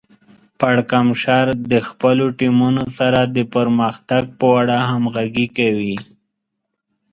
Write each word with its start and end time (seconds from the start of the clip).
پړکمشر 0.59 1.45
د 1.71 1.73
خپلو 1.87 2.25
ټیمونو 2.39 2.83
سره 2.97 3.19
د 3.35 3.37
پرمختګ 3.55 4.23
په 4.39 4.45
اړه 4.59 4.77
همغږي 4.91 5.47
کوي. 5.57 5.95